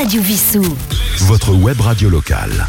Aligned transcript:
Radio 0.00 0.22
Vissou. 0.22 0.62
Votre 1.26 1.52
web 1.52 1.78
radio 1.78 2.08
locale. 2.08 2.66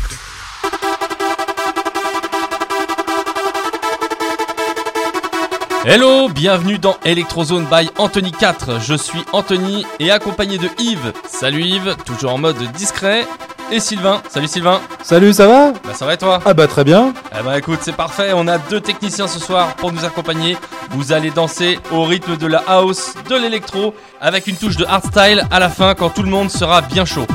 Hello, 5.85 6.27
bienvenue 6.27 6.77
dans 6.77 6.97
Electrozone 7.05 7.65
by 7.71 7.89
Anthony 7.97 8.33
4. 8.33 8.81
Je 8.81 8.95
suis 8.95 9.21
Anthony 9.31 9.85
et 10.01 10.11
accompagné 10.11 10.57
de 10.57 10.67
Yves. 10.77 11.13
Salut 11.25 11.63
Yves, 11.63 11.95
toujours 12.05 12.33
en 12.33 12.37
mode 12.37 12.61
discret. 12.73 13.25
Et 13.73 13.79
Sylvain. 13.79 14.21
Salut 14.29 14.49
Sylvain. 14.49 14.81
Salut, 15.01 15.31
ça 15.31 15.47
va? 15.47 15.71
Bah 15.71 15.93
ça 15.93 16.05
va 16.05 16.15
et 16.15 16.17
toi? 16.17 16.41
Ah 16.45 16.53
bah 16.53 16.67
très 16.67 16.83
bien. 16.83 17.13
Eh 17.39 17.41
bah 17.41 17.57
écoute, 17.57 17.79
c'est 17.81 17.95
parfait. 17.95 18.31
On 18.35 18.45
a 18.49 18.57
deux 18.57 18.81
techniciens 18.81 19.27
ce 19.27 19.39
soir 19.39 19.75
pour 19.77 19.93
nous 19.93 20.03
accompagner. 20.03 20.57
Vous 20.89 21.13
allez 21.13 21.31
danser 21.31 21.79
au 21.89 22.03
rythme 22.03 22.35
de 22.35 22.47
la 22.47 22.61
house, 22.67 23.13
de 23.29 23.35
l'électro, 23.35 23.95
avec 24.19 24.47
une 24.47 24.57
touche 24.57 24.75
de 24.75 24.83
hardstyle 24.83 25.47
à 25.49 25.59
la 25.59 25.69
fin 25.69 25.95
quand 25.95 26.09
tout 26.09 26.21
le 26.21 26.29
monde 26.29 26.51
sera 26.51 26.81
bien 26.81 27.05
chaud. 27.05 27.25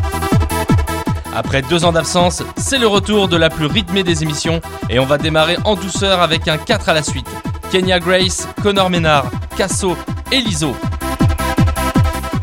Après 1.34 1.62
deux 1.62 1.86
ans 1.86 1.92
d'absence, 1.92 2.42
c'est 2.58 2.78
le 2.78 2.86
retour 2.86 3.28
de 3.28 3.38
la 3.38 3.48
plus 3.48 3.66
rythmée 3.66 4.02
des 4.02 4.22
émissions 4.22 4.60
et 4.90 4.98
on 4.98 5.06
va 5.06 5.16
démarrer 5.16 5.56
en 5.64 5.74
douceur 5.74 6.20
avec 6.20 6.48
un 6.48 6.58
4 6.58 6.90
à 6.90 6.94
la 6.94 7.02
suite. 7.02 7.28
Kenya 7.72 7.98
Grace, 7.98 8.46
Connor 8.62 8.90
Ménard, 8.90 9.30
Casso 9.56 9.96
et 10.30 10.40
Liso. 10.40 10.76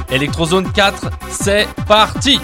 Electrozone 0.09 0.71
4, 0.71 1.09
c'est 1.29 1.67
parti 1.87 2.39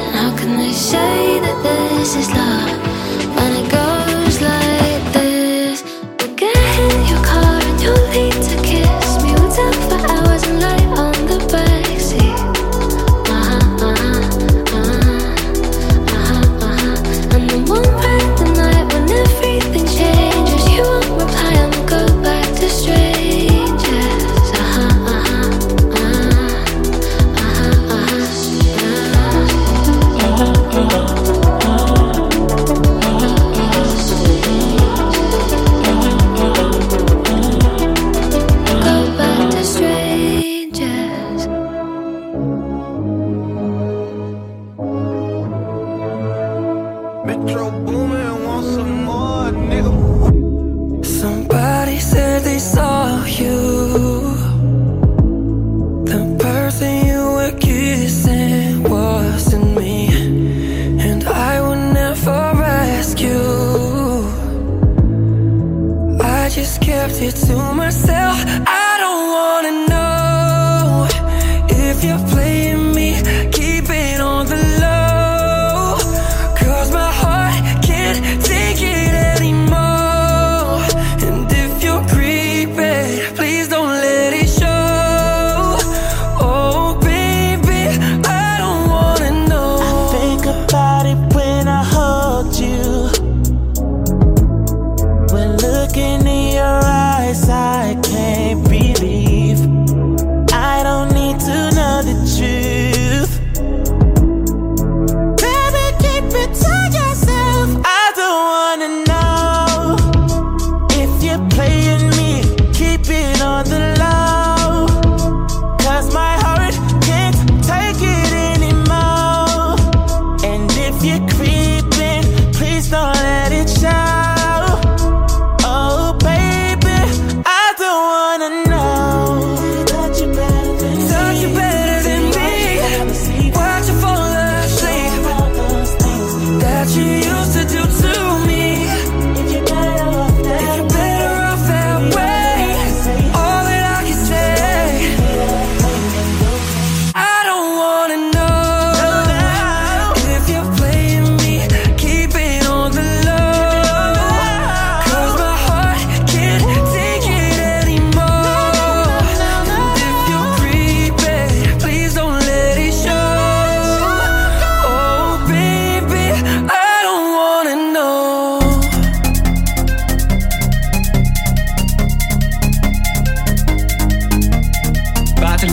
And 0.00 0.16
how 0.16 0.36
can 0.36 0.56
they 0.56 0.72
say 0.72 1.40
that 1.40 1.58
this 1.62 2.16
is 2.16 2.28
love 2.30 2.78
when 3.36 3.52
it 3.60 3.68
goes 3.70 4.40
like 4.40 5.04
this? 5.12 5.82
We'll 6.18 6.34
get 6.34 6.56
in 6.90 7.06
your 7.06 7.22
car 7.22 7.60
and 7.68 7.80
you'll 7.82 8.08
need 8.16 8.32
to 8.32 8.56
kiss 8.62 9.22
me. 9.22 9.32
We'll 9.34 9.91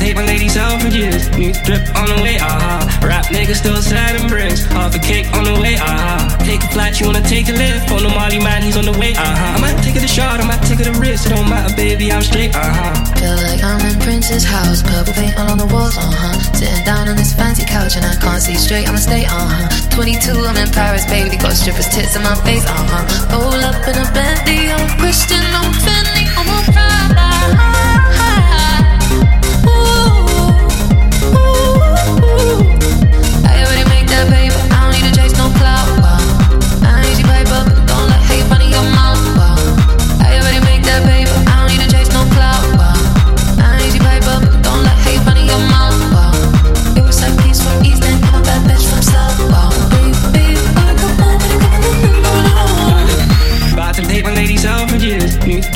made 0.09 0.15
my 0.15 0.25
lady 0.25 0.49
self-conscious. 0.49 1.29
New 1.37 1.53
drip 1.65 1.85
on 1.95 2.07
the 2.09 2.17
way, 2.23 2.37
ah. 2.41 2.49
Uh-huh. 2.49 3.07
Rap 3.07 3.25
niggas 3.25 3.61
still 3.61 3.77
sad 3.81 4.19
and 4.19 4.29
bricks. 4.29 4.65
Half 4.65 4.95
a 4.95 4.99
cake 4.99 5.27
on 5.37 5.43
the 5.43 5.53
way, 5.61 5.75
ah. 5.77 5.85
Uh-huh. 5.85 6.45
Take 6.45 6.63
a 6.63 6.69
flight, 6.73 6.99
you 6.99 7.05
wanna 7.05 7.21
take 7.21 7.47
a 7.49 7.53
lift. 7.53 7.91
On 7.91 8.01
the 8.01 8.09
Molly 8.09 8.39
man, 8.39 8.63
he's 8.63 8.77
on 8.77 8.85
the 8.85 8.97
way, 8.97 9.13
ah. 9.17 9.21
Uh-huh. 9.21 9.57
I 9.57 9.59
might 9.61 9.77
take 9.83 9.95
it 9.95 10.03
a 10.03 10.07
shot, 10.07 10.39
I 10.41 10.45
might 10.49 10.63
take 10.65 10.79
it 10.79 10.87
a 10.87 10.95
risk. 10.97 11.27
It 11.27 11.29
don't 11.35 11.49
matter, 11.49 11.75
baby, 11.75 12.11
I'm 12.11 12.23
straight, 12.23 12.51
ah. 12.55 12.65
Uh-huh. 12.65 13.21
Feel 13.21 13.37
like 13.45 13.61
I'm 13.61 13.81
in 13.85 13.99
Prince's 14.01 14.45
house. 14.45 14.81
Purple 14.81 15.13
paint 15.13 15.37
all 15.37 15.51
on 15.51 15.57
the 15.57 15.69
walls, 15.69 15.97
uh 15.97 16.01
huh. 16.01 16.37
Sitting 16.57 16.83
down 16.85 17.07
on 17.07 17.15
this 17.15 17.33
fancy 17.33 17.65
couch 17.65 17.95
and 17.95 18.05
I 18.05 18.15
can't 18.15 18.41
see 18.41 18.55
straight, 18.55 18.89
I'ma 18.89 18.97
stay, 18.97 19.25
uh 19.25 19.45
huh. 19.45 19.93
22, 19.93 20.33
I'm 20.33 20.57
in 20.57 20.71
Paris, 20.73 21.05
baby. 21.05 21.37
Got 21.37 21.53
strippers' 21.53 21.89
tits 21.89 22.15
in 22.15 22.23
my 22.23 22.35
face, 22.41 22.65
uh 22.65 22.73
huh. 22.73 23.37
Roll 23.37 23.61
up 23.61 23.77
in 23.85 23.93
a 23.93 24.07
Bentley, 24.09 24.73
I'm 24.73 24.89
Christian, 24.97 25.43
I'm 25.53 25.69
Fendi, 25.85 26.25
I'm 26.33 26.49
a. 26.49 26.98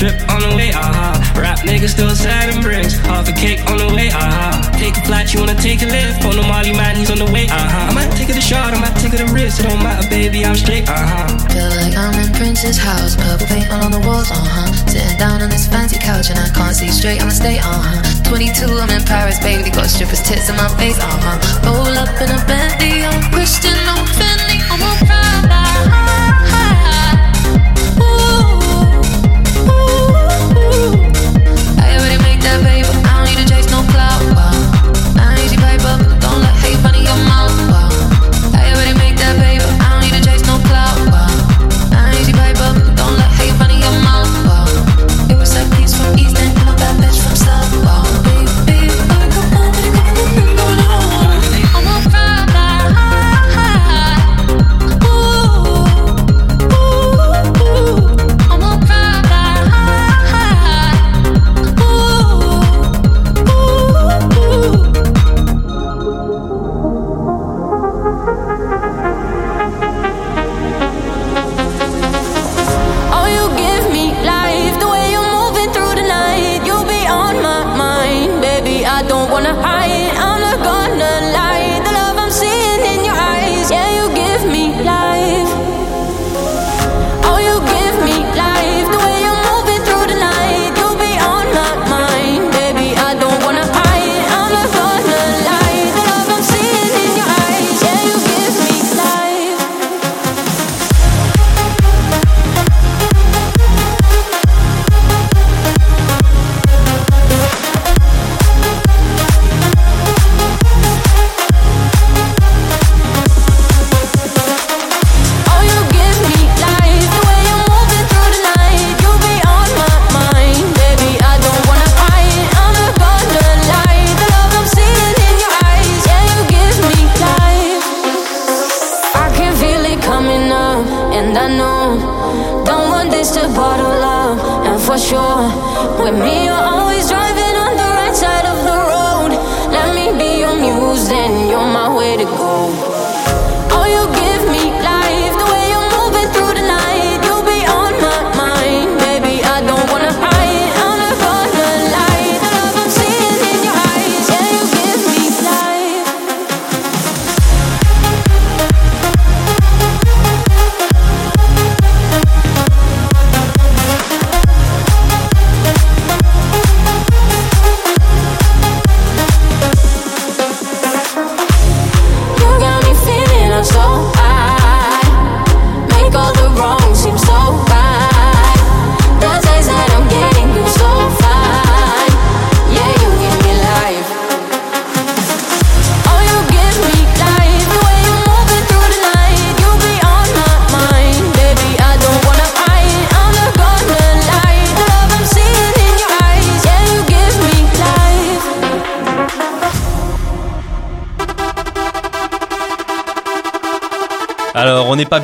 drip 0.04 0.20
on 0.28 0.40
the 0.44 0.52
way, 0.52 0.68
uh-huh. 0.68 1.40
Rap 1.40 1.58
nigga 1.64 1.88
still 1.88 2.12
sad 2.12 2.52
and 2.52 2.60
bricks. 2.60 3.00
Half 3.08 3.28
a 3.28 3.32
cake 3.32 3.64
on 3.70 3.78
the 3.80 3.88
way, 3.96 4.12
uh-huh. 4.12 4.76
Take 4.76 4.96
a 5.00 5.02
flight, 5.08 5.32
you 5.32 5.40
wanna 5.40 5.56
take 5.56 5.80
a 5.80 5.88
lift. 5.88 6.24
On 6.28 6.36
the 6.36 6.44
Molly 6.44 6.76
man, 6.76 6.96
he's 6.96 7.10
on 7.10 7.18
the 7.24 7.30
way, 7.32 7.48
uh-huh. 7.48 7.88
I 7.88 7.92
might 7.96 8.12
take 8.12 8.28
it 8.28 8.36
a 8.36 8.44
shot, 8.44 8.74
I 8.76 8.78
might 8.84 8.96
take 9.00 9.14
it 9.16 9.24
a 9.24 9.28
risk. 9.32 9.60
It 9.60 9.64
don't 9.64 9.80
matter, 9.80 10.04
baby, 10.10 10.44
I'm 10.44 10.56
straight, 10.56 10.84
uh-huh. 10.88 11.48
Feel 11.48 11.72
like 11.80 11.96
I'm 11.96 12.16
in 12.20 12.30
Prince's 12.36 12.76
house, 12.76 13.16
purple 13.16 13.48
paint 13.48 13.70
all 13.72 13.88
on 13.88 13.92
the 13.92 14.02
walls, 14.04 14.28
uh 14.30 14.36
huh. 14.36 14.68
Sitting 14.92 15.16
down 15.16 15.40
on 15.40 15.48
this 15.48 15.66
fancy 15.66 15.96
couch 15.98 16.28
and 16.28 16.38
I 16.38 16.52
can't 16.52 16.76
see 16.76 16.92
straight, 16.92 17.22
I'ma 17.22 17.32
stay, 17.32 17.56
uh 17.58 17.64
huh. 17.64 18.28
22, 18.28 18.76
I'm 18.76 18.90
in 18.92 19.04
Paris, 19.08 19.40
baby, 19.40 19.70
got 19.70 19.88
strippers' 19.88 20.20
tits 20.20 20.52
in 20.52 20.56
my 20.56 20.68
face, 20.76 21.00
uh 21.00 21.08
huh. 21.08 21.40
Roll 21.64 21.96
up 21.96 22.12
in 22.20 22.28
a 22.28 22.40
Bentley, 22.44 23.08
I'm 23.08 23.24
Christian, 23.32 23.76
I'm 23.88 24.04
Fendi, 24.04 24.60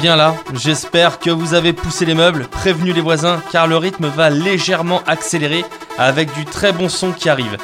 bien 0.01 0.17
là. 0.17 0.35
J'espère 0.55 1.19
que 1.19 1.31
vous 1.31 1.53
avez 1.55 1.73
poussé 1.73 2.07
les 2.07 2.15
meubles, 2.15 2.47
prévenu 2.47 2.93
les 2.93 3.01
voisins, 3.01 3.41
car 3.53 3.67
le 3.67 3.77
rythme 3.77 4.07
va 4.07 4.31
légèrement 4.31 5.03
accélérer 5.07 5.65
avec 5.99 6.33
du 6.35 6.45
très 6.47 6.73
bon 6.73 6.89
son 6.89 7.13
qui 7.13 7.29
arrive. 7.29 7.59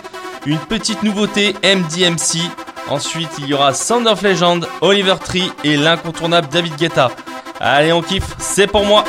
Une 0.44 0.58
petite 0.58 1.02
nouveauté 1.02 1.54
MDMC. 1.64 2.40
Ensuite, 2.88 3.30
il 3.38 3.46
y 3.46 3.54
aura 3.54 3.72
Sound 3.72 4.06
of 4.06 4.22
Legend, 4.22 4.68
Oliver 4.82 5.16
Tree 5.24 5.50
et 5.64 5.76
l'incontournable 5.76 6.48
David 6.48 6.76
Guetta. 6.76 7.10
Allez, 7.58 7.92
on 7.92 8.02
kiffe, 8.02 8.36
c'est 8.38 8.66
pour 8.66 8.84
moi. 8.84 9.04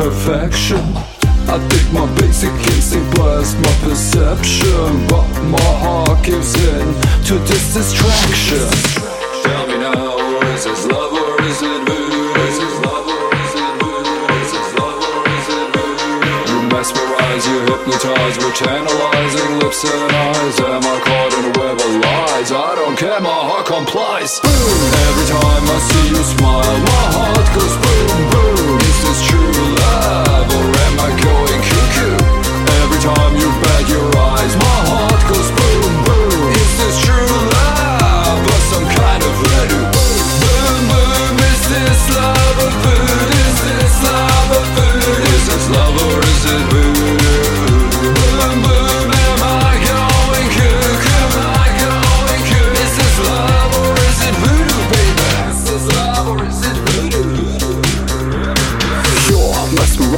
Perfection. 0.00 0.80
I 1.44 1.60
think 1.68 1.92
my 1.92 2.08
basic 2.16 2.48
instinct 2.72 3.12
blurs 3.14 3.52
my 3.60 3.74
perception, 3.84 5.04
but 5.12 5.28
my 5.44 5.70
heart 5.84 6.24
gives 6.24 6.56
in 6.56 6.86
to 7.28 7.34
this 7.44 7.74
distraction. 7.76 8.64
Tell 9.44 9.66
me 9.68 9.76
now, 9.76 10.16
is 10.56 10.64
this 10.64 10.86
love 10.88 11.12
or 11.12 11.36
is 11.44 11.60
it 11.60 11.80
voodoo? 11.84 12.32
Is 12.48 12.56
this 12.56 12.76
love 12.80 13.08
or 13.12 13.28
is 13.44 13.52
it 13.60 13.74
voodoo? 13.76 14.20
Is 14.40 14.50
this 14.56 14.70
love 14.80 15.04
or 15.04 15.20
is 15.36 15.46
it 15.52 15.68
voodoo? 15.76 16.48
You 16.48 16.58
mesmerize, 16.72 17.44
you 17.44 17.58
hypnotize, 17.68 18.34
we're 18.40 18.56
channelizing 18.56 19.52
lips 19.60 19.84
and 19.84 20.12
eyes. 20.16 20.56
Am 20.64 20.80
I 20.80 20.96
caught 21.04 21.32
in 21.36 21.44
a 21.44 21.52
web 21.60 21.76
of 21.76 21.92
lies? 22.08 22.48
I 22.48 22.72
don't 22.80 22.96
care, 22.96 23.20
my 23.20 23.40
heart 23.48 23.66
complies. 23.66 24.40
Boom! 24.40 24.80
Every 25.12 25.26
time 25.28 25.64
I 25.68 25.78
see 25.92 26.06
you 26.08 26.22
smile, 26.24 26.78
my 26.88 27.04
heart 27.20 27.48
goes 27.52 27.76
boom. 27.84 27.99
You're 60.00 60.16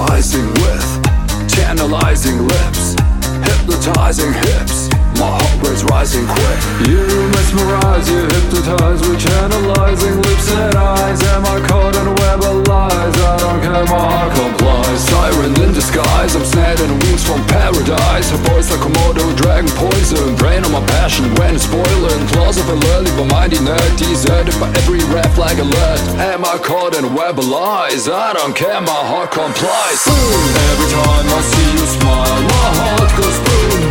with 0.63 1.03
tantalizing 1.49 2.47
lips, 2.47 2.95
hypnotizing 3.43 4.33
hips. 4.33 4.82
My 5.23 5.31
heart 5.39 5.63
rate's 5.63 5.87
rising 5.87 6.27
quick. 6.27 6.59
You 6.91 7.07
mesmerize, 7.31 8.11
you 8.11 8.27
hypnotize 8.27 9.07
with 9.07 9.23
channelizing 9.23 10.19
lips 10.19 10.51
and 10.51 10.75
eyes. 10.75 11.23
Am 11.31 11.47
I 11.47 11.63
caught 11.71 11.95
in 11.95 12.11
a 12.11 12.15
web 12.27 12.43
of 12.43 12.67
lies? 12.67 13.15
I 13.23 13.39
don't 13.39 13.63
care, 13.63 13.87
my 13.87 14.03
heart 14.03 14.35
complies. 14.35 14.99
Siren 15.07 15.55
in 15.63 15.71
disguise, 15.71 16.35
I'm 16.35 16.43
snared 16.43 16.81
in 16.83 16.91
wings 17.07 17.23
from 17.23 17.39
paradise. 17.47 18.35
Her 18.35 18.43
voice 18.51 18.75
like 18.75 18.83
Komodo, 18.83 19.23
dragon 19.39 19.71
poison. 19.79 20.35
Brain 20.43 20.67
on 20.67 20.73
my 20.75 20.83
passion 20.99 21.31
when 21.39 21.55
it's 21.55 21.71
boiling. 21.71 22.27
Claws 22.35 22.59
of 22.59 22.67
a 22.67 22.75
lily, 22.75 23.15
but 23.15 23.31
mighty 23.31 23.63
nerd. 23.63 23.95
Deserted 24.03 24.59
by 24.59 24.75
every 24.83 25.07
red 25.15 25.31
flag 25.39 25.63
alert. 25.63 26.03
Am 26.19 26.43
I 26.45 26.59
caught 26.59 26.99
in 26.99 27.05
a 27.07 27.13
web 27.15 27.39
of 27.39 27.47
lies? 27.47 28.11
I 28.11 28.35
don't 28.35 28.57
care, 28.59 28.81
my 28.83 29.03
heart 29.07 29.31
complies. 29.31 30.03
Boom! 30.03 30.51
Every 30.75 30.91
time 30.91 31.27
I 31.31 31.41
see 31.47 31.69
you 31.79 31.87
smile, 31.95 32.43
my 32.43 32.69
heart 32.75 33.11
goes 33.15 33.39
boom. 33.47 33.82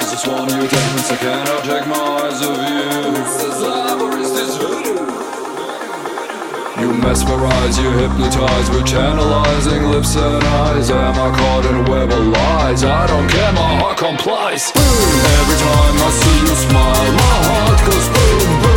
As 0.00 0.12
a 0.12 0.14
of 0.14 0.18
swan, 0.18 0.48
you 0.48 0.68
dance, 0.68 1.10
I 1.10 1.16
cannot 1.16 1.64
take 1.64 1.86
my 1.86 1.96
eyes 1.96 2.42
off 2.42 3.44
you. 3.44 3.49
Mesmerize, 7.10 7.76
you 7.76 7.90
hypnotize 7.90 8.70
with 8.70 8.84
channelizing 8.84 9.90
lips 9.90 10.14
and 10.14 10.44
eyes. 10.44 10.90
Am 10.90 11.14
I 11.14 11.36
caught 11.36 11.64
in 11.66 11.74
a 11.82 11.90
web 11.90 12.08
of 12.08 12.24
lies? 12.24 12.84
I 12.84 13.04
don't 13.08 13.28
care, 13.28 13.52
my 13.52 13.80
heart 13.80 13.98
complies. 13.98 14.70
Boom! 14.70 14.84
Every 15.40 15.58
time 15.66 15.96
I 16.06 16.10
see 16.20 16.38
you 16.46 16.54
smile, 16.66 17.12
my 17.24 17.36
heart 17.50 17.80
goes 17.86 18.06
boom, 18.14 18.62
boom. 18.62 18.69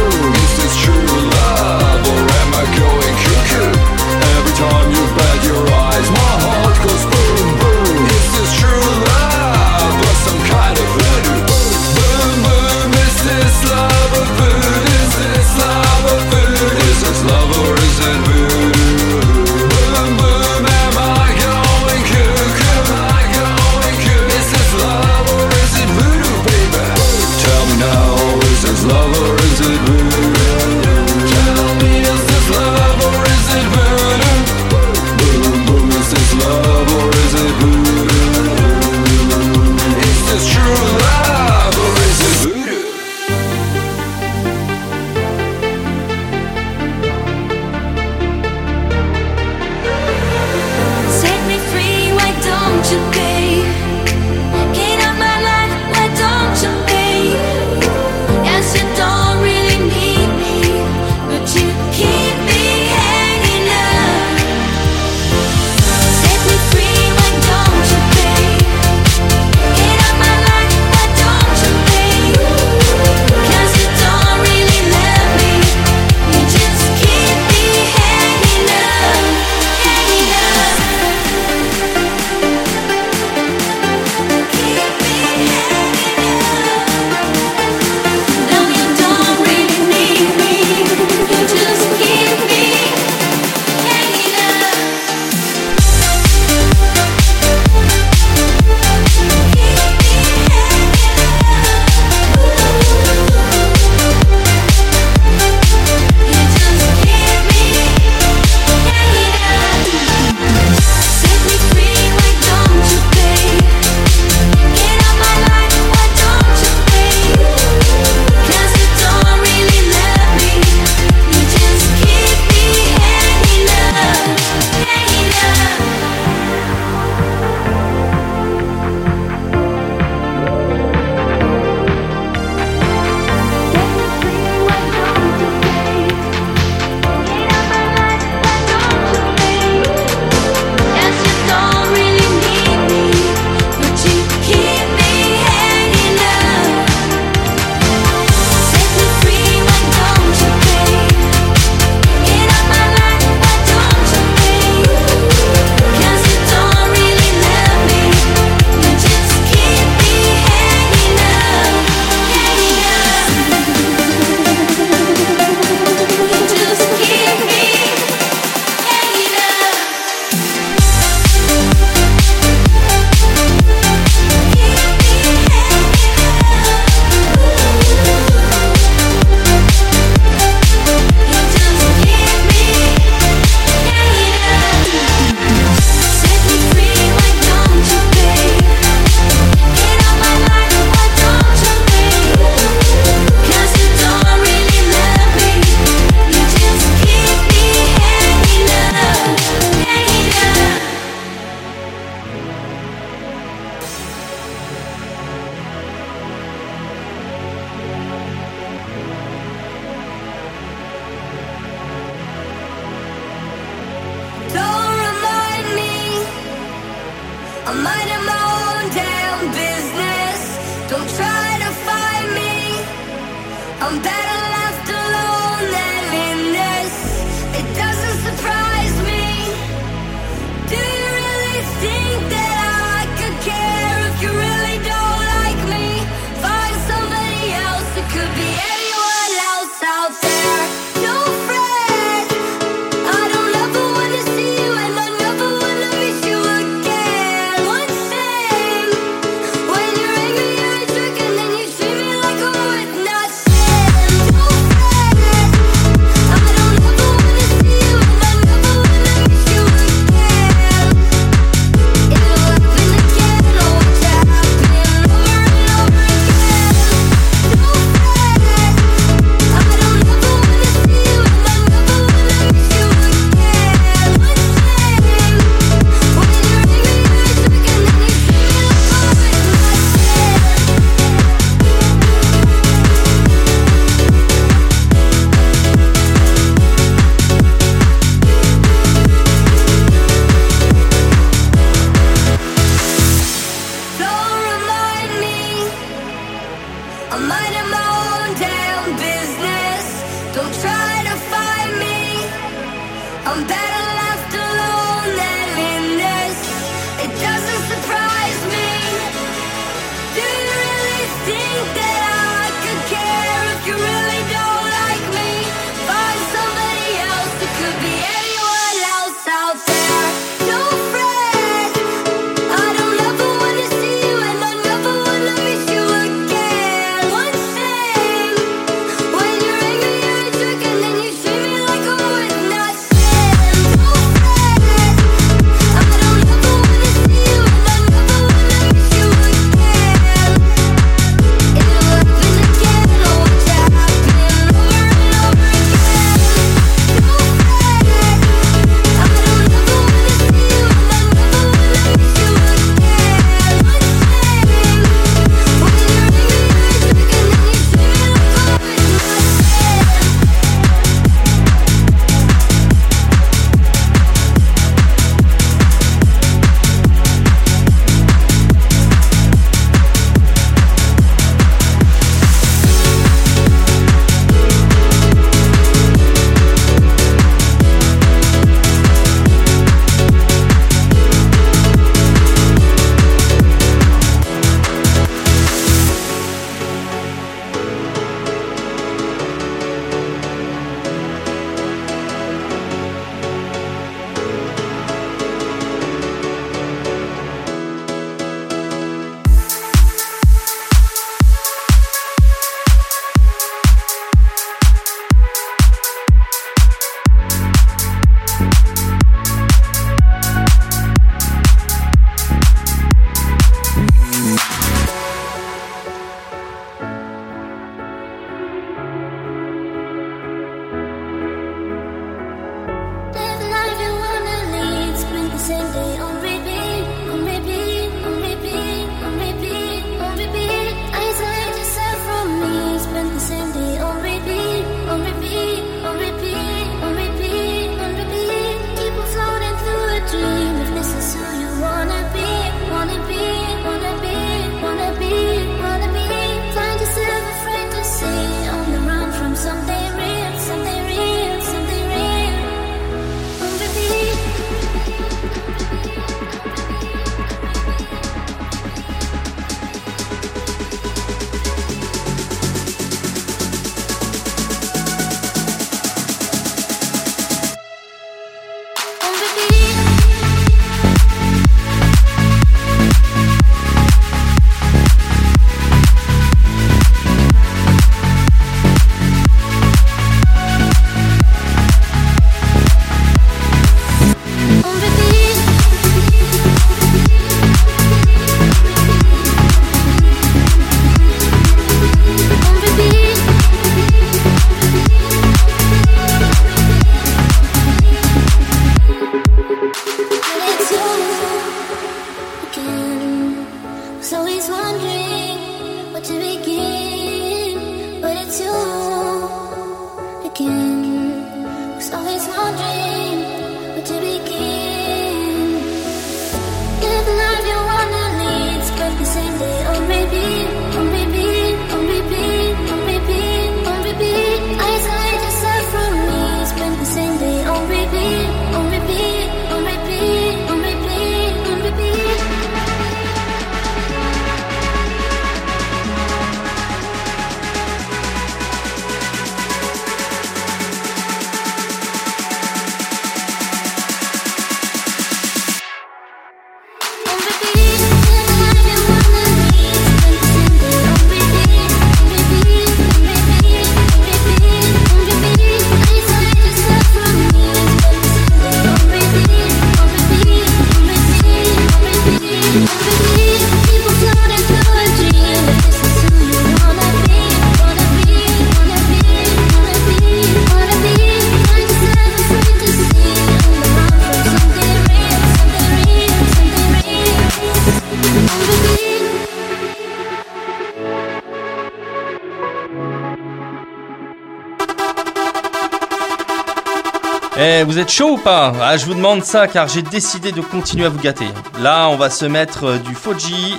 vous 587.73 587.79
êtes 587.79 587.89
chaud 587.89 588.11
ou 588.11 588.17
pas 588.17 588.53
ah, 588.61 588.77
Je 588.77 588.85
vous 588.85 588.93
demande 588.93 589.23
ça 589.23 589.47
car 589.47 589.67
j'ai 589.67 589.81
décidé 589.81 590.31
de 590.31 590.41
continuer 590.41 590.85
à 590.85 590.89
vous 590.89 590.99
gâter. 590.99 591.27
Là, 591.59 591.89
on 591.89 591.95
va 591.95 592.11
se 592.11 592.23
mettre 592.25 592.65
euh, 592.65 592.77
du 592.77 592.93
Foji, 592.93 593.57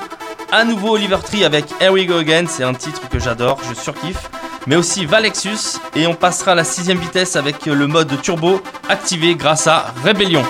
à 0.52 0.62
nouveau 0.62 0.94
Oliver 0.94 1.18
Tree 1.24 1.44
avec 1.44 1.64
Here 1.80 1.90
We 1.90 2.06
Go 2.06 2.18
Again, 2.18 2.44
c'est 2.46 2.62
un 2.62 2.74
titre 2.74 3.08
que 3.08 3.18
j'adore, 3.18 3.58
je 3.68 3.74
surkiffe, 3.74 4.30
mais 4.68 4.76
aussi 4.76 5.04
Valexus, 5.04 5.80
et 5.96 6.06
on 6.06 6.14
passera 6.14 6.52
à 6.52 6.54
la 6.54 6.62
sixième 6.62 6.98
vitesse 6.98 7.34
avec 7.34 7.66
euh, 7.66 7.74
le 7.74 7.88
mode 7.88 8.22
turbo 8.22 8.62
activé 8.88 9.34
grâce 9.34 9.66
à 9.66 9.86
Rébellion. 10.04 10.44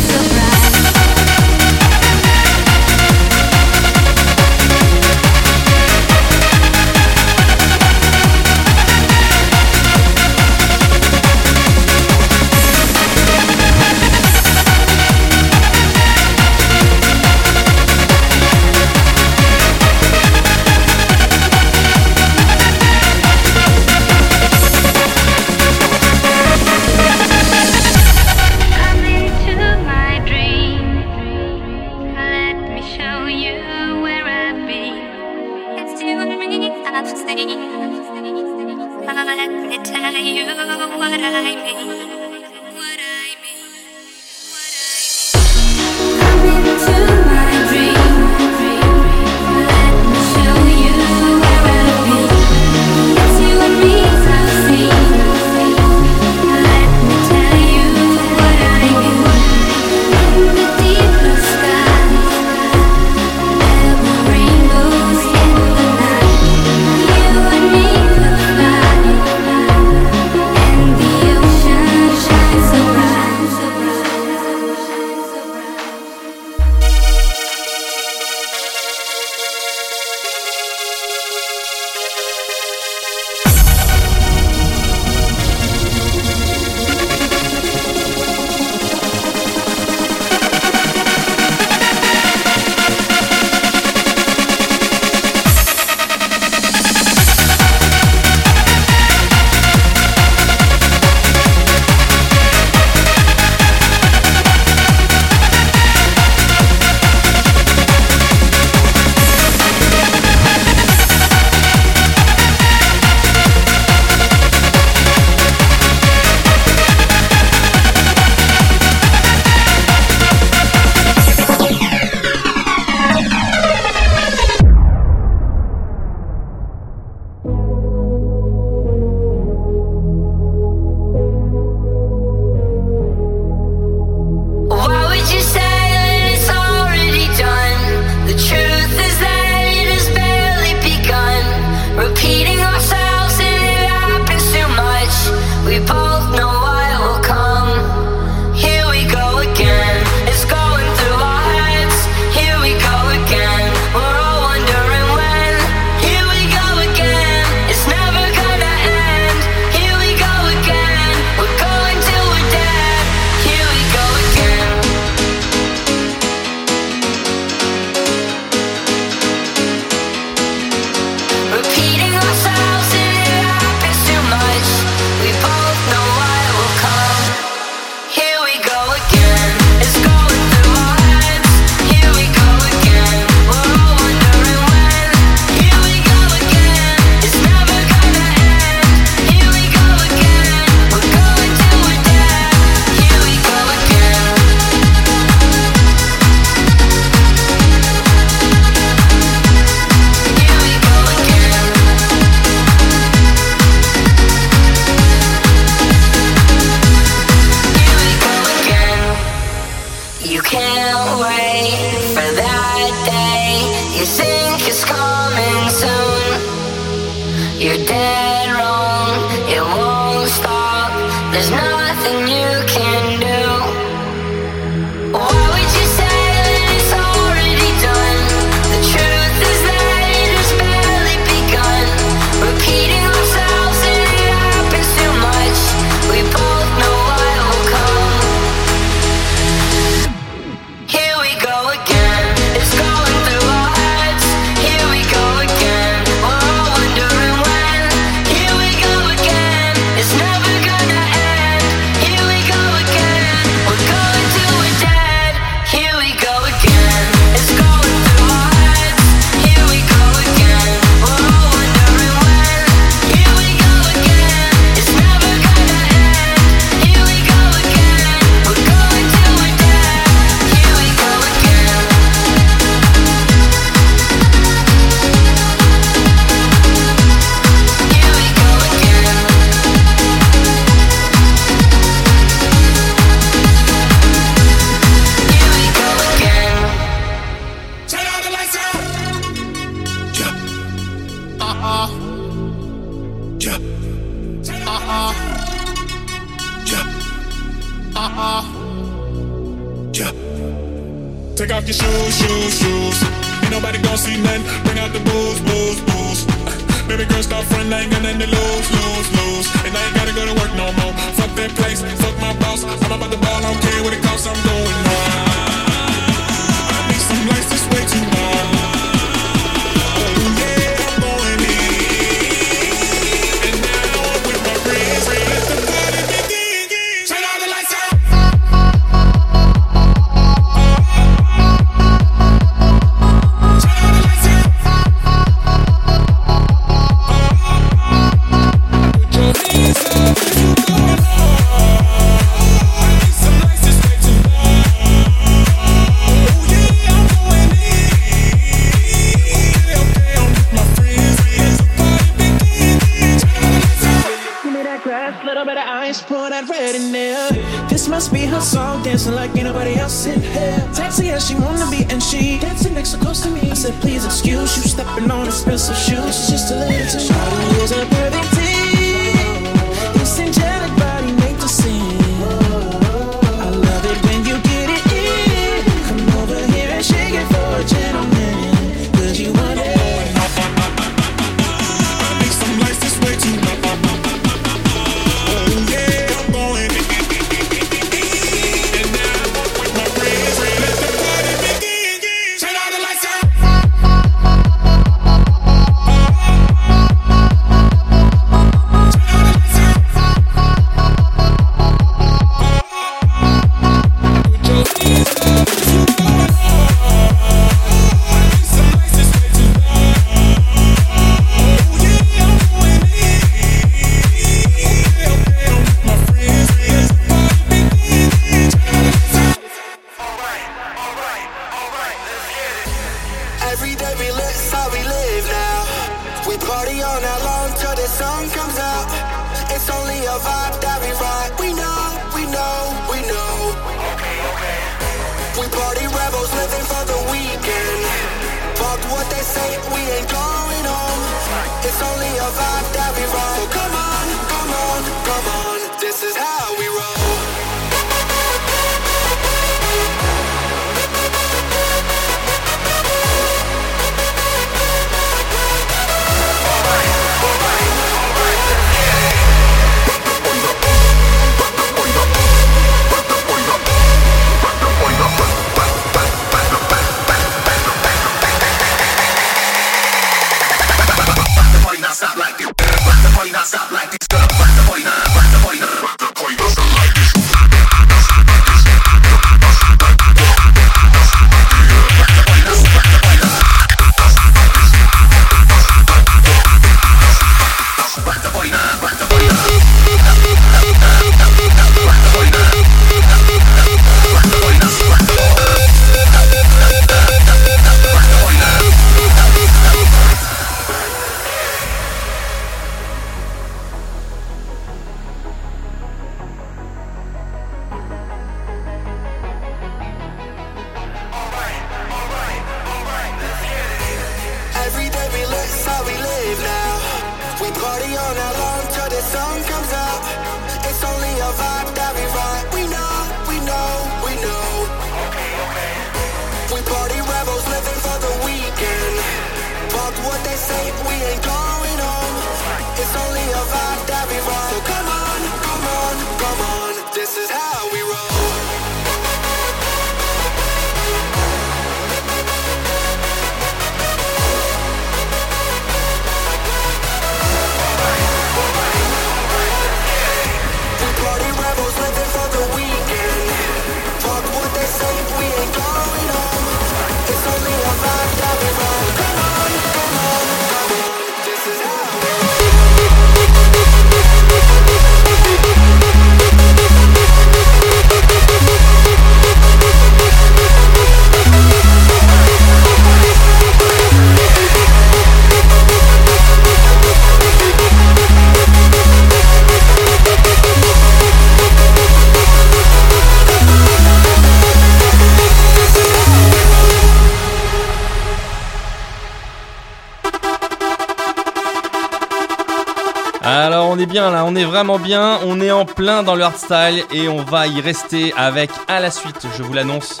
on 593.76 593.78
est 593.78 593.86
bien 593.86 594.10
là, 594.10 594.24
on 594.24 594.34
est 594.34 594.44
vraiment 594.44 594.78
bien, 594.78 595.18
on 595.26 595.38
est 595.38 595.50
en 595.50 595.66
plein 595.66 596.02
dans 596.02 596.14
le 596.14 596.22
hardstyle 596.22 596.82
et 596.92 597.08
on 597.08 597.22
va 597.22 597.46
y 597.46 597.60
rester 597.60 598.14
avec 598.16 598.50
à 598.68 598.80
la 598.80 598.90
suite, 598.90 599.26
je 599.36 599.42
vous 599.42 599.52
l'annonce, 599.52 600.00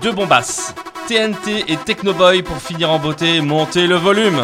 deux 0.00 0.10
bombasses, 0.10 0.74
TNT 1.06 1.66
et 1.68 1.76
Technoboy 1.76 2.42
pour 2.42 2.56
finir 2.56 2.90
en 2.90 2.98
beauté, 2.98 3.40
montez 3.40 3.86
le 3.86 3.94
volume. 3.94 4.42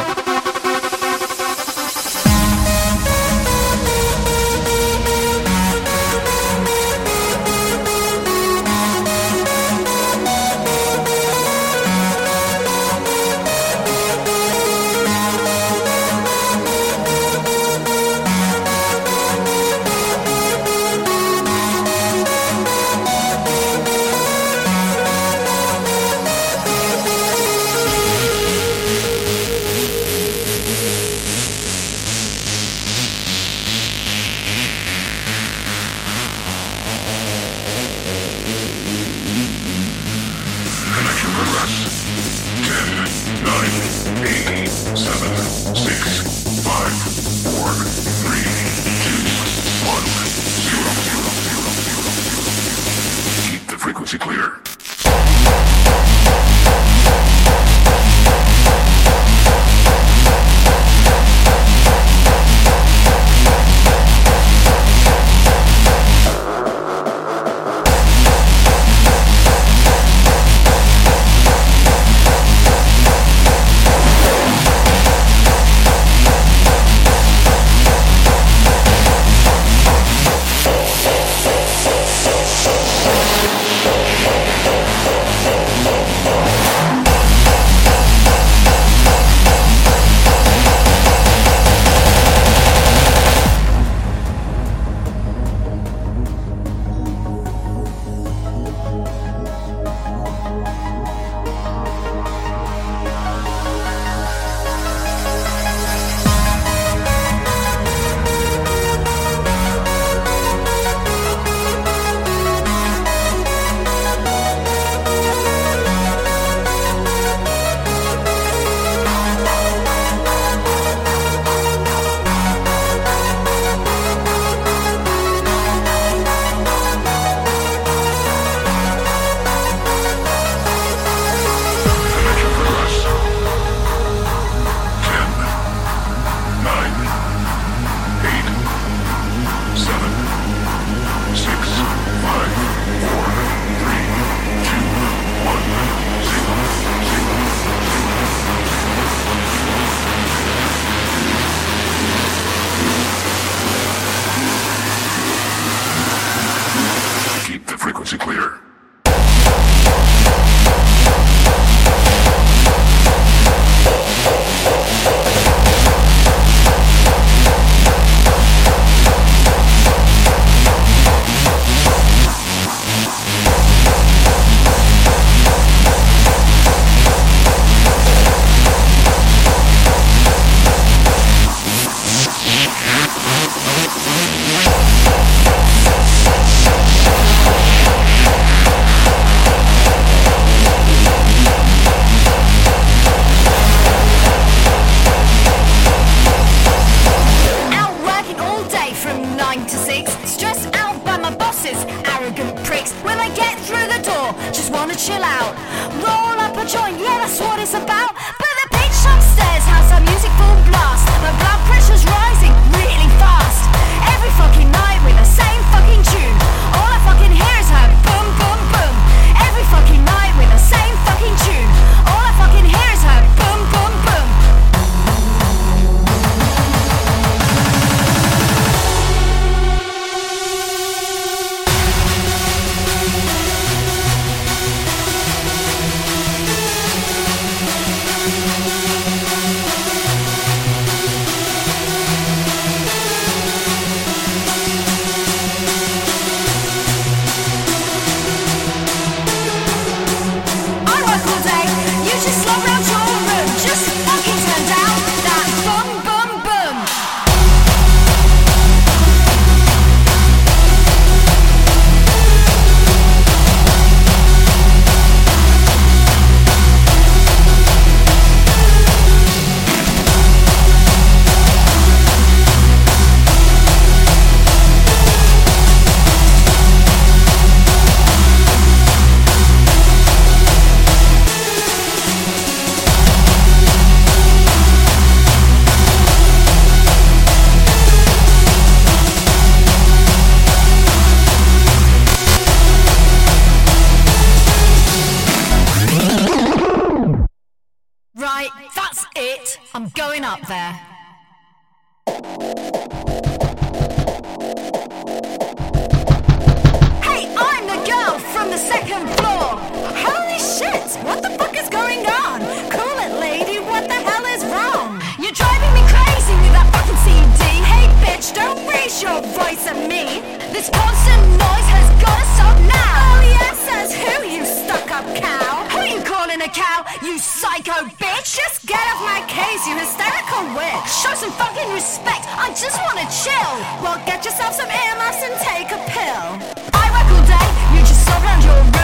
Some 331.19 331.33
fucking 331.33 331.73
respect, 331.73 332.27
I 332.39 332.49
just 332.55 332.79
wanna 332.87 333.03
chill. 333.11 333.83
Well, 333.83 333.99
get 334.07 334.25
yourself 334.25 334.55
some 334.55 334.71
earmuffs 334.71 335.21
and 335.21 335.35
take 335.43 335.73
a 335.73 335.81
pill. 335.91 336.39
I 336.73 336.87
work 336.95 337.11
all 337.11 337.27
day, 337.27 337.49
you 337.75 337.81
just 337.81 338.07
sob 338.07 338.23
around 338.23 338.45
your 338.45 338.78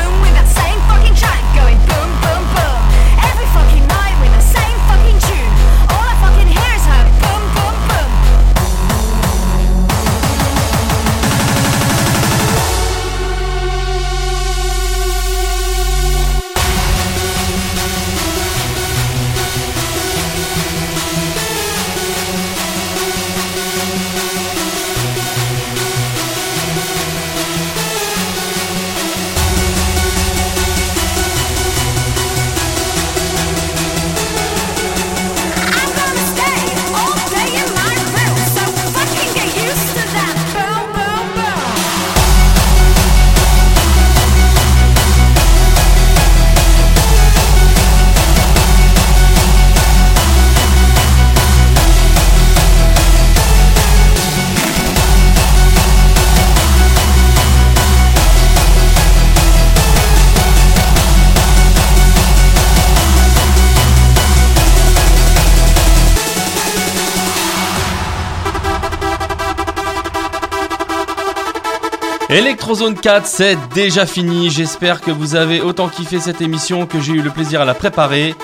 Electrozone 72.75 73.01
4, 73.01 73.25
c'est 73.25 73.57
déjà 73.73 74.05
fini. 74.05 74.51
J'espère 74.51 75.01
que 75.01 75.13
vous 75.13 75.37
avez 75.37 75.61
autant 75.61 75.89
kiffé 75.89 76.19
cette 76.19 76.41
émission 76.41 76.87
que 76.87 76.99
j'ai 77.01 77.13
eu 77.13 77.23
le 77.23 77.31
plaisir 77.31 77.61
à 77.61 77.65
la 77.65 77.73
préparer. 77.73 78.35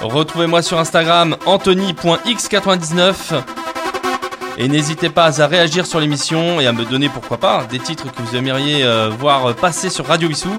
Retrouvez-moi 0.00 0.62
sur 0.62 0.78
Instagram 0.78 1.36
anthony.x99 1.44 3.42
et 4.56 4.66
n'hésitez 4.66 5.10
pas 5.10 5.42
à 5.42 5.46
réagir 5.46 5.84
sur 5.84 6.00
l'émission 6.00 6.58
et 6.58 6.66
à 6.66 6.72
me 6.72 6.86
donner 6.86 7.10
pourquoi 7.10 7.36
pas 7.36 7.66
des 7.70 7.80
titres 7.80 8.10
que 8.10 8.22
vous 8.22 8.34
aimeriez 8.34 8.82
euh, 8.82 9.10
voir 9.10 9.54
passer 9.56 9.90
sur 9.90 10.06
Radio 10.06 10.28
Wissou. 10.28 10.56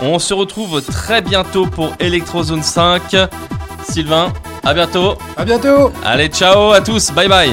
On 0.00 0.18
se 0.18 0.34
retrouve 0.34 0.82
très 0.82 1.22
bientôt 1.22 1.66
pour 1.66 1.94
Electrozone 2.00 2.64
5. 2.64 3.14
Sylvain, 3.88 4.32
à 4.64 4.74
bientôt. 4.74 5.14
À 5.36 5.44
bientôt 5.44 5.92
Allez, 6.04 6.26
ciao 6.26 6.72
à 6.72 6.80
tous, 6.80 7.12
bye 7.12 7.28
bye. 7.28 7.52